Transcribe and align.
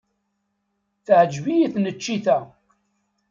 Teɛjeb-iyi 1.05 1.67
tneččit-a. 1.73 2.37